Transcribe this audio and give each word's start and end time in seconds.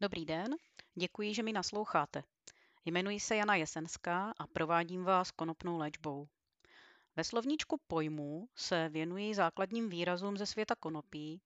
Dobrý 0.00 0.24
den, 0.24 0.56
děkuji, 0.94 1.34
že 1.34 1.42
mi 1.42 1.52
nasloucháte. 1.52 2.22
Jmenuji 2.84 3.20
se 3.20 3.36
Jana 3.36 3.54
Jesenská 3.54 4.32
a 4.38 4.46
provádím 4.46 5.04
vás 5.04 5.30
konopnou 5.30 5.78
léčbou. 5.78 6.28
Ve 7.16 7.24
slovníčku 7.24 7.80
pojmů 7.86 8.48
se 8.56 8.88
věnuji 8.88 9.34
základním 9.34 9.88
výrazům 9.88 10.36
ze 10.36 10.46
světa 10.46 10.74
konopí 10.74 11.40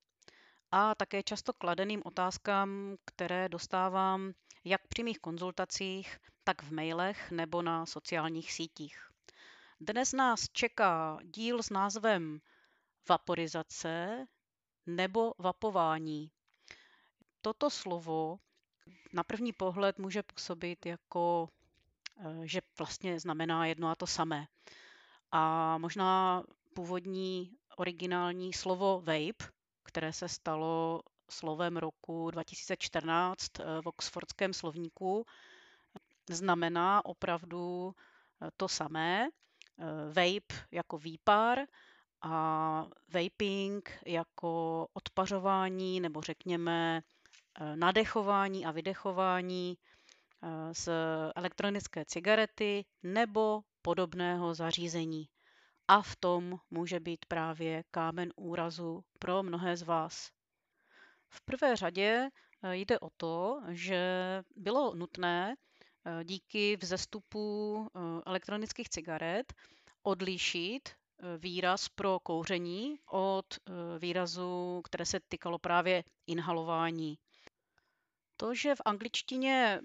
a 0.71 0.95
také 0.95 1.23
často 1.23 1.53
kladeným 1.53 2.03
otázkám, 2.05 2.97
které 3.05 3.49
dostávám 3.49 4.33
jak 4.65 4.87
při 4.87 5.03
mých 5.03 5.19
konzultacích, 5.19 6.19
tak 6.45 6.63
v 6.63 6.73
mailech 6.73 7.31
nebo 7.31 7.63
na 7.63 7.87
sociálních 7.87 8.53
sítích. 8.53 9.11
Dnes 9.81 10.13
nás 10.13 10.49
čeká 10.53 11.19
díl 11.25 11.63
s 11.63 11.71
názvem 11.71 12.41
Vaporizace 13.09 14.27
nebo 14.87 15.35
vapování. 15.39 16.31
Toto 17.43 17.71
slovo 17.71 18.39
na 19.13 19.23
první 19.25 19.53
pohled 19.53 19.99
může 19.99 20.23
působit 20.23 20.87
jako, 20.87 21.49
eh, 22.21 22.49
že 22.49 22.61
vlastně 22.79 23.21
znamená 23.21 23.67
jedno 23.67 23.89
a 23.89 23.95
to 23.95 24.07
samé. 24.07 24.47
A 25.33 25.79
možná 25.79 26.43
původní 26.75 27.57
originální 27.77 28.53
slovo 28.53 29.01
vape, 29.01 29.53
které 29.83 30.13
se 30.13 30.29
stalo 30.29 31.03
slovem 31.31 31.77
roku 31.77 32.31
2014 32.31 33.61
eh, 33.61 33.65
v 33.83 33.87
Oxfordském 33.87 34.53
slovníku, 34.53 35.27
znamená 36.31 37.05
opravdu 37.05 37.95
eh, 38.43 38.51
to 38.57 38.69
samé. 38.69 39.29
Vape 40.09 40.55
jako 40.71 40.99
výpar 40.99 41.59
a 42.23 42.87
vaping 43.09 43.99
jako 44.07 44.87
odpařování 44.93 46.01
nebo 46.01 46.21
řekněme 46.21 47.03
nadechování 47.75 48.67
a 48.67 48.71
vydechování 48.71 49.79
eh, 50.43 50.75
z 50.75 50.89
elektronické 51.37 52.05
cigarety 52.05 52.85
nebo 53.03 53.61
podobného 53.83 54.55
zařízení. 54.55 55.29
A 55.89 56.03
v 56.03 56.17
tom 56.17 56.59
může 56.71 57.01
být 57.01 57.27
právě 57.27 57.85
kámen 57.91 58.33
úrazu 58.37 59.05
pro 59.19 59.43
mnohé 59.43 59.77
z 59.77 59.83
vás. 59.83 60.31
V 61.29 61.41
prvé 61.43 61.77
řadě 61.77 62.29
eh, 62.63 62.77
jde 62.77 62.99
o 62.99 63.11
to, 63.17 63.63
že 63.69 64.03
bylo 64.57 64.95
nutné 64.95 65.55
díky 66.25 66.77
vzestupu 66.77 67.89
elektronických 68.27 68.89
cigaret 68.89 69.53
odlišit 70.03 70.89
výraz 71.39 71.89
pro 71.89 72.19
kouření 72.21 72.99
od 73.11 73.47
výrazu, 73.99 74.81
které 74.85 75.07
se 75.07 75.21
týkalo 75.29 75.59
právě 75.59 76.05
inhalování 76.27 77.19
to, 78.43 78.55
že 78.55 78.75
v 78.75 78.83
angličtině 78.85 79.81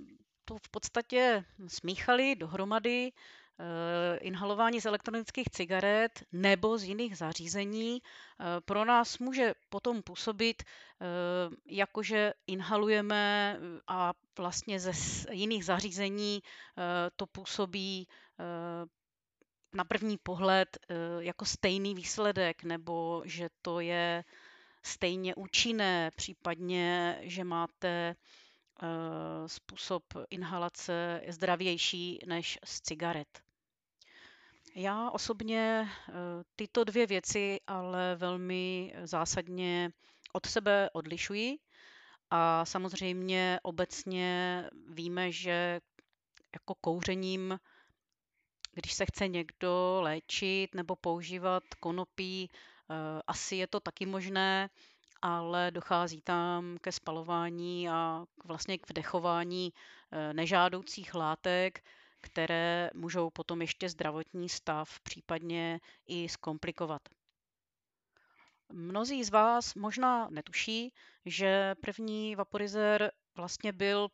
to 0.46 0.58
v 0.58 0.70
podstatě 0.70 1.46
smíchali 1.68 2.36
dohromady 2.36 3.12
eh, 3.14 4.18
inhalování 4.18 4.82
z 4.82 4.86
elektronických 4.86 5.50
cigaret 5.50 6.24
nebo 6.32 6.78
z 6.78 6.84
jiných 6.84 7.18
zařízení 7.18 8.02
eh, 8.02 8.62
pro 8.66 8.86
nás 8.86 9.20
může 9.20 9.54
potom 9.70 10.02
působit, 10.02 10.64
eh, 10.64 11.06
jakože 11.66 12.34
inhalujeme 12.48 13.58
a 13.88 14.14
vlastně 14.38 14.80
ze 14.80 14.92
jiných 15.32 15.66
zařízení 15.66 16.42
to 17.16 17.26
působí 17.26 18.08
na 19.74 19.84
první 19.84 20.18
pohled 20.18 20.78
jako 21.20 21.46
stejný 21.46 21.96
výsledek, 21.96 22.64
nebo 22.64 23.22
že 23.26 23.50
to 23.62 23.80
je 23.80 24.24
stejně 24.84 25.36
účinné, 25.36 26.12
případně, 26.16 27.18
že 27.22 27.44
máte 27.44 28.16
způsob 29.47 30.03
inhalace 30.30 31.22
je 31.25 31.33
zdravější 31.33 32.20
než 32.25 32.59
z 32.66 32.81
cigaret. 32.81 33.42
Já 34.80 35.11
osobně 35.11 35.89
eh, 36.09 36.14
tyto 36.55 36.83
dvě 36.83 37.08
věci 37.08 37.60
ale 37.67 38.16
velmi 38.16 38.93
zásadně 39.04 39.92
od 40.33 40.45
sebe 40.45 40.89
odlišuji 40.93 41.58
a 42.32 42.66
samozřejmě 42.66 43.60
obecně 43.64 44.64
víme, 44.89 45.32
že 45.32 45.80
jako 46.54 46.76
kouřením, 46.82 47.60
když 48.73 48.93
se 48.93 49.05
chce 49.05 49.27
někdo 49.27 49.98
léčit 50.02 50.76
nebo 50.76 50.95
používat 50.95 51.64
konopí, 51.80 52.49
eh, 52.52 53.21
asi 53.27 53.55
je 53.55 53.67
to 53.67 53.80
taky 53.80 54.05
možné, 54.05 54.70
ale 55.22 55.72
dochází 55.72 56.22
tam 56.22 56.78
ke 56.82 56.92
spalování 56.92 57.89
a 57.89 58.26
vlastně 58.45 58.78
k 58.78 58.89
vdechování 58.89 59.73
eh, 60.11 60.33
nežádoucích 60.33 61.16
látek, 61.16 61.83
které 62.22 62.89
můžou 62.94 63.30
potom 63.30 63.61
ještě 63.61 63.89
zdravotní 63.89 64.50
stav 64.50 65.00
případně 65.00 65.80
i 66.08 66.30
zkomplikovat. 66.30 67.02
Mnozí 68.73 69.23
z 69.23 69.30
vás 69.30 69.76
možná 69.76 70.30
netuší, 70.30 70.94
že 71.26 71.76
první 71.82 72.36
vaporizér 72.36 73.11
vlastně 73.36 73.73
byl 73.73 74.08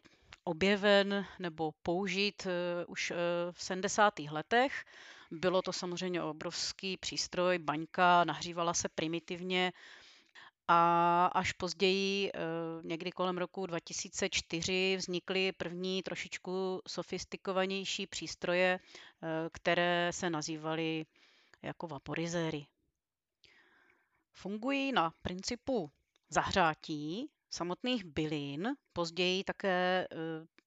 objeven 0.43 1.25
nebo 1.39 1.71
použit 1.83 2.47
eh, 2.47 2.85
už 2.85 3.11
eh, 3.11 3.15
v 3.51 3.63
70. 3.63 4.19
letech. 4.19 4.85
Bylo 5.31 5.61
to 5.61 5.73
samozřejmě 5.73 6.23
obrovský 6.23 6.97
přístroj, 6.97 7.57
baňka, 7.57 8.23
nahřívala 8.23 8.73
se 8.73 8.89
primitivně, 8.89 9.73
a 10.67 11.25
až 11.25 11.51
později, 11.51 12.31
eh, 12.33 12.39
někdy 12.83 13.11
kolem 13.11 13.37
roku 13.37 13.65
2004, 13.65 14.95
vznikly 14.97 15.51
první 15.51 16.03
trošičku 16.03 16.81
sofistikovanější 16.87 18.07
přístroje, 18.07 18.79
eh, 18.79 19.27
které 19.53 20.11
se 20.13 20.29
nazývaly 20.29 21.05
jako 21.61 21.87
vaporizéry. 21.87 22.65
Fungují 24.31 24.91
na 24.91 25.13
principu 25.21 25.91
zahřátí 26.29 27.29
samotných 27.49 28.03
bylin. 28.05 28.69
Později 28.93 29.43
také 29.43 30.07
eh, 30.11 30.15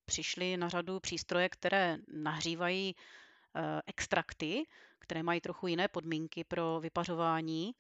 přišly 0.05 0.57
na 0.57 0.69
řadu 0.69 1.01
přístroje, 1.01 1.49
které 1.49 1.99
nahřívají 2.09 2.95
extrakty, 3.87 4.67
které 4.99 5.23
mají 5.23 5.41
trochu 5.41 5.67
jiné 5.67 5.89
podmínky 5.89 6.45
pro 6.45 6.81
vypařování 6.81 7.75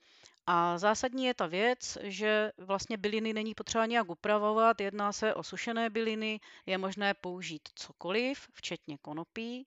a 0.47 0.79
zásadní 0.79 1.25
je 1.25 1.35
ta 1.35 1.47
věc, 1.47 1.99
že 2.03 2.53
vlastně 2.59 2.97
byliny 2.97 3.33
není 3.33 3.55
potřeba 3.55 3.87
nějak 3.87 4.11
upravovat, 4.11 4.81
jedná 4.81 5.13
se 5.13 5.35
o 5.35 5.43
sušené 5.43 5.91
byliny, 5.91 6.41
je 6.67 6.79
možné 6.79 7.15
použít 7.15 7.69
cokoliv, 7.75 8.49
včetně 8.53 8.99
konopí, 8.99 9.67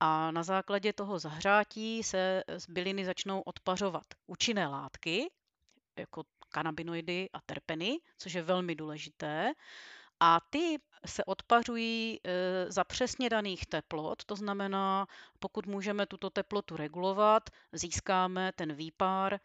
a 0.00 0.30
na 0.30 0.42
základě 0.42 0.92
toho 0.92 1.18
zahřátí 1.18 2.02
se 2.02 2.42
z 2.58 2.66
byliny 2.70 3.04
začnou 3.04 3.40
odpařovat 3.40 4.04
účinné 4.26 4.66
látky, 4.66 5.30
jako 5.98 6.22
kanabinoidy 6.48 7.28
a 7.32 7.40
terpeny, 7.40 7.98
což 8.18 8.32
je 8.32 8.42
velmi 8.42 8.74
důležité. 8.74 9.52
A 10.20 10.40
ty 10.50 10.78
se 11.06 11.24
odpařují 11.24 12.20
e, 12.24 12.72
za 12.72 12.84
přesně 12.84 13.28
daných 13.30 13.66
teplot, 13.66 14.24
to 14.24 14.36
znamená, 14.36 15.06
pokud 15.38 15.66
můžeme 15.66 16.06
tuto 16.06 16.30
teplotu 16.30 16.76
regulovat, 16.76 17.50
získáme 17.72 18.52
ten 18.52 18.72
výpar 18.72 19.34
e, 19.34 19.38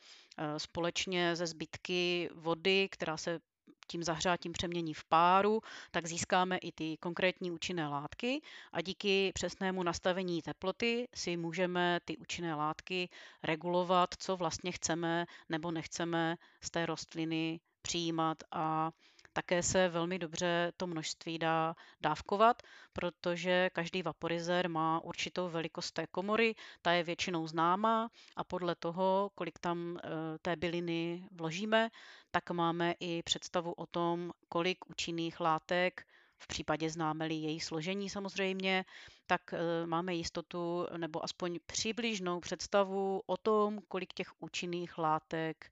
společně 0.59 1.35
ze 1.35 1.47
zbytky 1.47 2.29
vody, 2.35 2.87
která 2.91 3.17
se 3.17 3.39
tím 3.87 4.03
zahřátím 4.03 4.51
přemění 4.51 4.93
v 4.93 5.03
páru, 5.03 5.61
tak 5.91 6.05
získáme 6.07 6.57
i 6.57 6.71
ty 6.71 6.97
konkrétní 6.97 7.51
účinné 7.51 7.87
látky 7.87 8.41
a 8.71 8.81
díky 8.81 9.31
přesnému 9.33 9.83
nastavení 9.83 10.41
teploty 10.41 11.07
si 11.15 11.37
můžeme 11.37 11.99
ty 12.05 12.17
účinné 12.17 12.55
látky 12.55 13.09
regulovat, 13.43 14.09
co 14.19 14.37
vlastně 14.37 14.71
chceme 14.71 15.25
nebo 15.49 15.71
nechceme 15.71 16.35
z 16.61 16.69
té 16.71 16.85
rostliny 16.85 17.59
přijímat 17.81 18.37
a 18.51 18.91
také 19.35 19.63
se 19.63 19.89
velmi 19.89 20.19
dobře 20.19 20.71
to 20.77 20.87
množství 20.87 21.39
dá 21.39 21.75
dávkovat, 22.01 22.63
protože 22.93 23.69
každý 23.73 24.03
vaporizér 24.03 24.69
má 24.69 24.99
určitou 25.03 25.49
velikost 25.49 25.91
té 25.91 26.07
komory, 26.07 26.55
ta 26.81 26.91
je 26.91 27.03
většinou 27.03 27.47
známá 27.47 28.09
a 28.35 28.43
podle 28.43 28.75
toho, 28.75 29.31
kolik 29.35 29.59
tam 29.59 29.97
eh, 30.03 30.09
té 30.41 30.55
byliny 30.55 31.27
vložíme, 31.31 31.89
tak 32.31 32.51
máme 32.51 32.93
i 32.99 33.23
představu 33.23 33.71
o 33.73 33.85
tom, 33.85 34.31
kolik 34.49 34.89
účinných 34.89 35.39
látek 35.39 36.07
v 36.37 36.47
případě 36.47 36.89
známe-li 36.89 37.35
její 37.35 37.59
složení 37.59 38.09
samozřejmě, 38.09 38.85
tak 39.27 39.53
eh, 39.53 39.85
máme 39.85 40.15
jistotu 40.15 40.87
nebo 40.97 41.23
aspoň 41.23 41.59
přibližnou 41.65 42.39
představu 42.39 43.21
o 43.25 43.37
tom, 43.37 43.79
kolik 43.87 44.13
těch 44.13 44.31
účinných 44.39 44.97
látek 44.97 45.71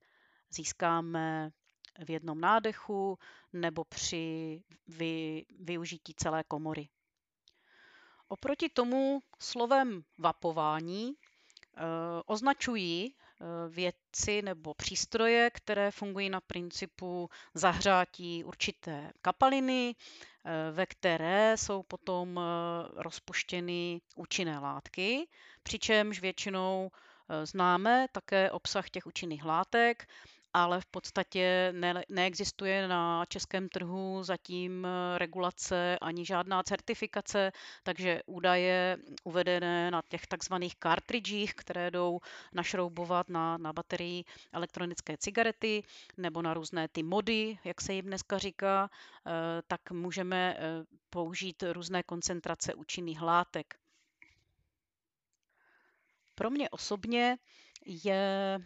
získáme 0.49 1.51
v 2.05 2.09
jednom 2.09 2.41
nádechu 2.41 3.19
nebo 3.53 3.83
při 3.83 4.61
vy, 4.87 5.45
využití 5.59 6.13
celé 6.13 6.43
komory. 6.43 6.89
Oproti 8.27 8.69
tomu 8.69 9.21
slovem 9.39 10.03
vapování 10.17 11.13
eh, 11.13 11.81
označují 12.25 13.15
eh, 13.15 13.45
věci 13.69 14.41
nebo 14.41 14.73
přístroje, 14.73 15.49
které 15.49 15.91
fungují 15.91 16.29
na 16.29 16.41
principu 16.41 17.29
zahřátí 17.53 18.43
určité 18.43 19.11
kapaliny, 19.21 19.95
ve 20.71 20.85
které 20.85 21.57
jsou 21.57 21.83
potom 21.83 22.39
rozpuštěny 22.93 24.01
účinné 24.15 24.59
látky, 24.59 25.27
přičemž 25.63 26.21
většinou 26.21 26.91
známe 27.43 28.07
také 28.11 28.51
obsah 28.51 28.89
těch 28.89 29.05
účinných 29.05 29.45
látek 29.45 30.07
ale 30.53 30.81
v 30.81 30.85
podstatě 30.85 31.73
ne, 31.75 32.03
neexistuje 32.09 32.87
na 32.87 33.25
českém 33.25 33.69
trhu 33.69 34.23
zatím 34.23 34.85
eh, 34.85 35.17
regulace 35.17 35.97
ani 36.01 36.25
žádná 36.25 36.63
certifikace, 36.63 37.51
takže 37.83 38.21
údaje 38.25 38.97
uvedené 39.23 39.91
na 39.91 40.01
těch 40.09 40.27
takzvaných 40.27 40.75
cartridgech, 40.83 41.53
které 41.53 41.91
jdou 41.91 42.19
našroubovat 42.53 43.29
na, 43.29 43.57
na 43.57 43.73
baterii 43.73 44.23
elektronické 44.51 45.17
cigarety 45.17 45.83
nebo 46.17 46.41
na 46.41 46.53
různé 46.53 46.87
ty 46.87 47.03
mody, 47.03 47.57
jak 47.63 47.81
se 47.81 47.93
jim 47.93 48.05
dneska 48.05 48.37
říká, 48.37 48.89
eh, 49.27 49.31
tak 49.67 49.91
můžeme 49.91 50.55
eh, 50.57 50.85
použít 51.09 51.63
různé 51.71 52.03
koncentrace 52.03 52.73
účinných 52.73 53.21
látek. 53.21 53.75
Pro 56.35 56.49
mě 56.49 56.69
osobně 56.69 57.37
je 57.85 58.59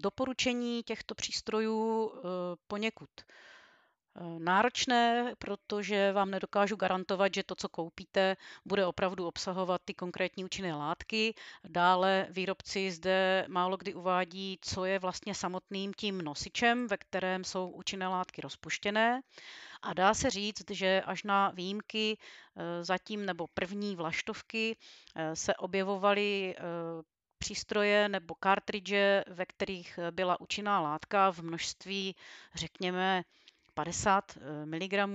doporučení 0.00 0.82
těchto 0.82 1.14
přístrojů 1.14 2.12
eh, 2.14 2.20
poněkud 2.66 3.10
eh, 3.20 3.24
náročné, 4.38 5.34
protože 5.38 6.12
vám 6.12 6.30
nedokážu 6.30 6.76
garantovat, 6.76 7.34
že 7.34 7.42
to, 7.42 7.54
co 7.54 7.68
koupíte, 7.68 8.36
bude 8.64 8.86
opravdu 8.86 9.26
obsahovat 9.26 9.80
ty 9.84 9.94
konkrétní 9.94 10.44
účinné 10.44 10.74
látky. 10.74 11.34
Dále 11.68 12.26
výrobci 12.30 12.90
zde 12.90 13.44
málo 13.48 13.76
kdy 13.76 13.94
uvádí, 13.94 14.58
co 14.60 14.84
je 14.84 14.98
vlastně 14.98 15.34
samotným 15.34 15.92
tím 15.94 16.22
nosičem, 16.22 16.86
ve 16.86 16.96
kterém 16.96 17.44
jsou 17.44 17.68
účinné 17.70 18.08
látky 18.08 18.40
rozpuštěné. 18.40 19.20
A 19.82 19.94
dá 19.94 20.14
se 20.14 20.30
říct, 20.30 20.70
že 20.70 21.02
až 21.06 21.22
na 21.22 21.50
výjimky 21.50 22.18
eh, 22.18 22.84
zatím 22.84 23.26
nebo 23.26 23.46
první 23.54 23.96
vlaštovky 23.96 24.76
se 25.34 25.54
objevovaly 25.54 26.54
přístroje 27.40 28.08
nebo 28.08 28.34
kartridže, 28.34 29.24
ve 29.28 29.46
kterých 29.46 29.98
byla 30.10 30.40
účinná 30.40 30.80
látka 30.80 31.32
v 31.32 31.38
množství, 31.38 32.16
řekněme, 32.54 33.22
50 33.74 34.36
eh, 34.36 34.66
mg, 34.66 34.92
eh, 34.92 35.08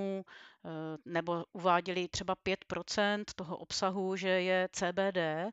nebo 1.06 1.46
uváděli 1.54 2.08
třeba 2.08 2.36
5% 2.36 3.24
toho 3.36 3.58
obsahu, 3.58 4.16
že 4.16 4.30
je 4.30 4.70
CBD. 4.72 5.52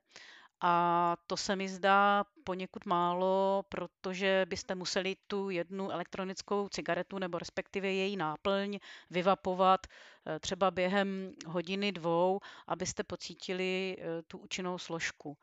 A 0.64 1.16
to 1.26 1.36
se 1.36 1.56
mi 1.56 1.68
zdá 1.68 2.24
poněkud 2.44 2.86
málo, 2.86 3.64
protože 3.68 4.46
byste 4.48 4.74
museli 4.74 5.16
tu 5.26 5.50
jednu 5.50 5.90
elektronickou 5.90 6.68
cigaretu 6.68 7.18
nebo 7.18 7.38
respektive 7.38 7.92
její 7.92 8.16
náplň 8.16 8.78
vyvapovat 9.10 9.86
eh, 9.86 10.38
třeba 10.38 10.70
během 10.70 11.32
hodiny 11.46 11.92
dvou, 11.92 12.40
abyste 12.66 13.04
pocítili 13.04 13.96
tu 14.26 14.38
účinnou 14.38 14.78
složku. 14.78 15.36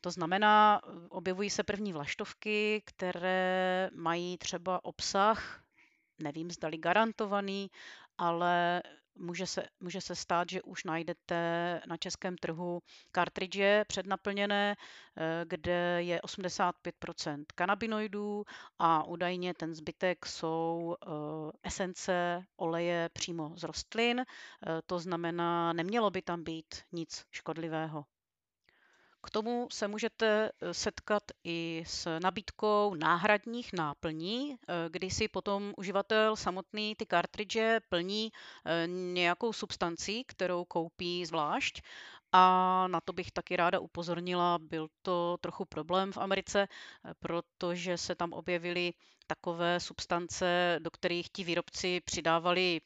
To 0.00 0.10
znamená, 0.10 0.80
objevují 1.08 1.50
se 1.50 1.62
první 1.64 1.92
vlaštovky, 1.92 2.82
které 2.86 3.90
mají 3.94 4.38
třeba 4.38 4.84
obsah, 4.84 5.62
nevím, 6.18 6.50
zdali 6.50 6.78
garantovaný, 6.78 7.70
ale 8.18 8.82
může 9.18 9.46
se, 9.46 9.68
může 9.80 10.00
se 10.00 10.14
stát, 10.16 10.48
že 10.50 10.62
už 10.62 10.84
najdete 10.84 11.80
na 11.86 11.96
českém 11.96 12.36
trhu 12.36 12.80
kartridže 13.12 13.84
přednaplněné, 13.88 14.76
eh, 15.16 15.44
kde 15.48 16.02
je 16.02 16.20
85% 16.20 17.44
kanabinoidů 17.54 18.44
a 18.78 19.04
údajně 19.04 19.54
ten 19.54 19.74
zbytek 19.74 20.26
jsou 20.26 20.96
eh, 21.02 21.08
esence 21.62 22.42
oleje 22.56 23.08
přímo 23.12 23.52
z 23.56 23.62
rostlin. 23.62 24.20
Eh, 24.20 24.24
to 24.86 24.98
znamená, 24.98 25.72
nemělo 25.72 26.10
by 26.10 26.22
tam 26.22 26.44
být 26.44 26.74
nic 26.92 27.24
škodlivého. 27.30 28.04
K 29.22 29.30
tomu 29.30 29.68
se 29.70 29.88
můžete 29.88 30.50
eh, 30.50 30.74
setkat 30.74 31.22
i 31.44 31.84
s 31.86 32.18
nabídkou 32.18 32.94
náhradních 32.94 33.72
náplní, 33.72 34.56
eh, 34.56 34.74
kdy 34.90 35.10
si 35.10 35.28
potom 35.28 35.74
uživatel 35.76 36.36
samotný 36.36 36.94
ty 36.94 37.06
kartridže 37.06 37.80
plní 37.88 38.32
eh, 38.32 38.86
nějakou 38.86 39.52
substancí, 39.52 40.24
kterou 40.24 40.64
koupí 40.64 41.26
zvlášť. 41.26 41.82
A 42.32 42.86
na 42.88 43.00
to 43.00 43.12
bych 43.12 43.30
taky 43.30 43.56
ráda 43.56 43.80
upozornila, 43.80 44.58
byl 44.58 44.88
to 45.02 45.36
trochu 45.40 45.64
problém 45.64 46.12
v 46.12 46.18
Americe, 46.18 46.68
protože 47.18 47.98
se 47.98 48.14
tam 48.14 48.32
objevily 48.32 48.92
takové 49.26 49.80
substance, 49.80 50.78
do 50.82 50.90
kterých 50.90 51.30
ti 51.30 51.44
výrobci 51.44 52.00
přidávali 52.00 52.80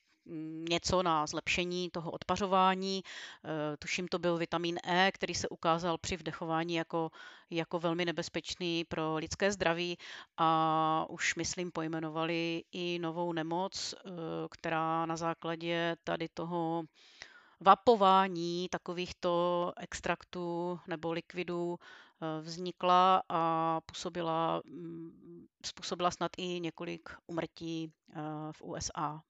něco 0.68 1.02
na 1.02 1.26
zlepšení 1.26 1.90
toho 1.90 2.10
odpařování. 2.10 3.02
Eh, 3.44 3.76
tuším, 3.76 4.08
to 4.08 4.18
byl 4.18 4.38
vitamin 4.38 4.78
E, 4.84 5.12
který 5.12 5.34
se 5.34 5.48
ukázal 5.48 5.98
při 5.98 6.16
vdechování 6.16 6.74
jako, 6.74 7.10
jako 7.50 7.78
velmi 7.78 8.04
nebezpečný 8.04 8.84
pro 8.84 9.16
lidské 9.16 9.52
zdraví 9.52 9.98
a 10.36 11.06
už, 11.08 11.34
myslím, 11.34 11.70
pojmenovali 11.72 12.64
i 12.72 12.98
novou 12.98 13.32
nemoc, 13.32 13.94
eh, 13.94 14.10
která 14.50 15.06
na 15.06 15.16
základě 15.16 15.96
tady 16.04 16.28
toho 16.28 16.82
vapování 17.60 18.68
takovýchto 18.68 19.72
extraktů 19.76 20.80
nebo 20.86 21.12
likvidů 21.12 21.78
eh, 21.78 22.40
vznikla 22.40 23.22
a 23.28 23.80
působila, 23.86 24.62
způsobila 25.64 26.10
snad 26.10 26.30
i 26.36 26.60
několik 26.60 27.08
umrtí 27.26 27.92
v 28.52 28.62
USA. 28.62 29.22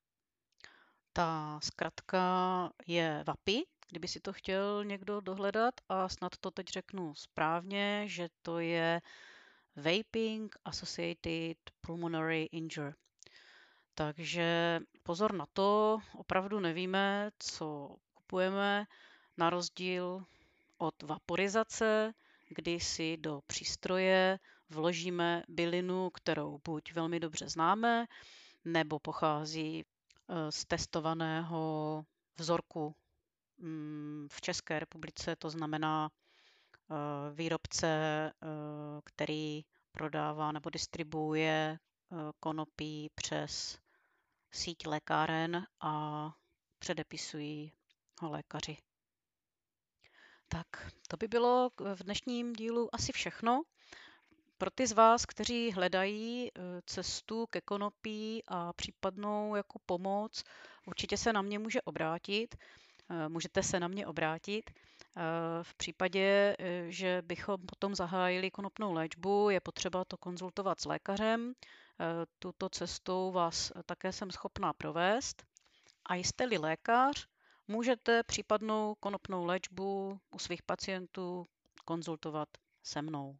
Ta 1.12 1.58
zkratka 1.62 2.22
je 2.86 3.24
VAPI, 3.26 3.62
kdyby 3.88 4.08
si 4.08 4.20
to 4.20 4.32
chtěl 4.32 4.84
někdo 4.84 5.20
dohledat 5.20 5.74
a 5.88 6.08
snad 6.08 6.32
to 6.40 6.50
teď 6.50 6.66
řeknu 6.68 7.14
správně, 7.14 8.04
že 8.06 8.28
to 8.42 8.58
je 8.58 9.00
Vaping 9.76 10.56
Associated 10.64 11.56
Pulmonary 11.80 12.48
Injury. 12.52 12.92
Takže 13.94 14.80
pozor 15.02 15.34
na 15.34 15.46
to, 15.52 15.98
opravdu 16.14 16.60
nevíme, 16.60 17.30
co 17.38 17.96
kupujeme, 18.14 18.84
na 19.36 19.50
rozdíl 19.50 20.24
od 20.78 21.02
vaporizace, 21.02 22.12
kdy 22.48 22.80
si 22.80 23.16
do 23.16 23.40
přístroje 23.46 24.38
vložíme 24.70 25.42
bylinu, 25.48 26.10
kterou 26.10 26.60
buď 26.64 26.92
velmi 26.92 27.20
dobře 27.20 27.48
známe, 27.48 28.06
nebo 28.64 28.98
pochází 28.98 29.84
z 30.50 30.64
testovaného 30.66 32.04
vzorku 32.36 32.94
mm, 33.58 34.28
v 34.32 34.40
České 34.40 34.78
republice, 34.78 35.36
to 35.36 35.50
znamená 35.50 36.10
eh, 36.90 36.94
výrobce, 37.34 37.86
eh, 37.86 38.32
který 39.04 39.62
prodává 39.92 40.52
nebo 40.52 40.70
distribuuje 40.70 41.78
konopí 42.40 43.10
přes 43.14 43.78
síť 44.50 44.86
lékáren 44.86 45.66
a 45.80 46.34
předepisují 46.78 47.72
ho 48.20 48.30
lékaři. 48.30 48.76
Tak, 50.48 50.66
to 51.08 51.16
by 51.16 51.28
bylo 51.28 51.70
v 51.94 52.02
dnešním 52.02 52.52
dílu 52.52 52.94
asi 52.94 53.12
všechno. 53.12 53.62
Pro 54.62 54.70
ty 54.70 54.86
z 54.86 54.92
vás, 54.92 55.26
kteří 55.26 55.72
hledají 55.72 56.50
eh, 56.50 56.60
cestu 56.86 57.46
ke 57.46 57.60
konopí 57.60 58.42
a 58.48 58.72
případnou 58.72 59.56
jako 59.56 59.78
pomoc, 59.86 60.44
určitě 60.86 61.16
se 61.16 61.32
na 61.32 61.42
mě 61.42 61.58
může 61.58 61.82
obrátit. 61.82 62.54
Eh, 63.10 63.28
můžete 63.28 63.62
se 63.62 63.80
na 63.80 63.88
mě 63.88 64.06
obrátit. 64.06 64.70
Eh, 64.70 65.20
v 65.62 65.74
případě, 65.74 66.56
že 66.88 67.22
bychom 67.22 67.66
potom 67.66 67.94
zahájili 67.94 68.50
konopnou 68.50 68.92
léčbu, 68.92 69.50
je 69.50 69.60
potřeba 69.60 70.04
to 70.04 70.16
konzultovat 70.16 70.80
s 70.80 70.84
lékařem. 70.84 71.52
Tuto 72.38 72.68
cestou 72.68 73.32
vás 73.32 73.72
také 73.86 74.12
jsem 74.12 74.30
schopná 74.30 74.72
provést. 74.72 75.44
A 76.06 76.14
jste-li 76.14 76.58
lékař, 76.58 77.26
můžete 77.68 78.22
případnou 78.22 78.94
konopnou 79.00 79.44
léčbu 79.44 80.20
u 80.30 80.38
svých 80.38 80.62
pacientů 80.62 81.46
konzultovat 81.84 82.48
se 82.82 83.02
mnou. 83.02 83.36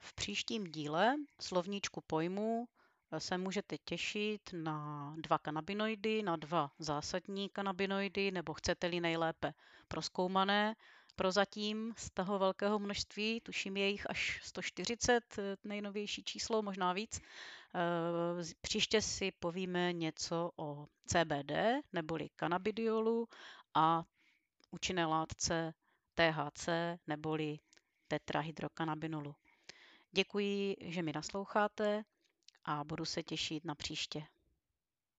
V 0.00 0.14
příštím 0.14 0.64
díle 0.64 1.14
slovníčku 1.40 2.00
pojmů 2.06 2.68
eh, 3.12 3.20
se 3.20 3.38
můžete 3.38 3.78
těšit 3.78 4.50
na 4.52 5.14
dva 5.18 5.38
kanabinoidy, 5.38 6.22
na 6.22 6.36
dva 6.36 6.70
zásadní 6.78 7.48
kanabinoidy, 7.48 8.30
nebo 8.30 8.54
chcete-li 8.54 9.00
nejlépe 9.00 9.54
proskoumané. 9.88 10.76
Prozatím 11.16 11.94
z 11.96 12.10
toho 12.10 12.38
velkého 12.38 12.78
množství, 12.78 13.40
tuším 13.40 13.76
je 13.76 13.88
jich 13.88 14.10
až 14.10 14.40
140, 14.42 15.38
eh, 15.38 15.56
nejnovější 15.64 16.24
číslo, 16.24 16.62
možná 16.62 16.92
víc. 16.92 17.20
Eh, 17.20 18.54
příště 18.60 19.02
si 19.02 19.32
povíme 19.38 19.92
něco 19.92 20.50
o 20.56 20.86
CBD, 21.06 21.80
neboli 21.92 22.28
kanabidiolu 22.36 23.28
a 23.74 24.04
účinné 24.70 25.06
látce 25.06 25.74
THC, 26.14 26.68
neboli 27.06 27.58
tetrahydrokanabinolu. 28.08 29.34
Děkuji, 30.12 30.76
že 30.80 31.02
mi 31.02 31.12
nasloucháte 31.12 32.02
a 32.64 32.84
budu 32.84 33.04
se 33.04 33.22
těšit 33.22 33.64
na 33.64 33.74
příště. 33.74 34.22